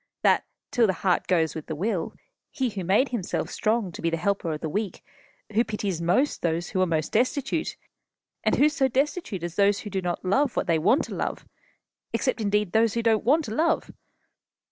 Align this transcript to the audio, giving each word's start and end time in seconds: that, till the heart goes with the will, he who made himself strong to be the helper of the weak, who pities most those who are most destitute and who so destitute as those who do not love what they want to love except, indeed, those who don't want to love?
that, 0.23 0.43
till 0.71 0.87
the 0.87 0.93
heart 1.05 1.27
goes 1.27 1.53
with 1.53 1.67
the 1.67 1.75
will, 1.75 2.15
he 2.49 2.69
who 2.71 2.83
made 2.83 3.09
himself 3.09 3.51
strong 3.51 3.91
to 3.91 4.01
be 4.01 4.09
the 4.09 4.17
helper 4.17 4.51
of 4.51 4.59
the 4.59 4.67
weak, 4.67 5.03
who 5.53 5.63
pities 5.63 6.01
most 6.01 6.41
those 6.41 6.69
who 6.69 6.81
are 6.81 6.87
most 6.87 7.11
destitute 7.11 7.75
and 8.43 8.55
who 8.55 8.67
so 8.67 8.87
destitute 8.87 9.43
as 9.43 9.57
those 9.57 9.81
who 9.81 9.91
do 9.91 10.01
not 10.01 10.25
love 10.25 10.55
what 10.55 10.65
they 10.65 10.79
want 10.79 11.03
to 11.03 11.13
love 11.13 11.45
except, 12.13 12.41
indeed, 12.41 12.71
those 12.71 12.95
who 12.95 13.03
don't 13.03 13.23
want 13.23 13.45
to 13.45 13.53
love? 13.53 13.91